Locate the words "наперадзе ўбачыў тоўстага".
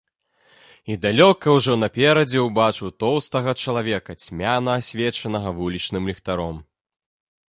1.81-3.51